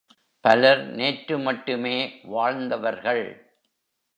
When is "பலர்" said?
0.45-0.81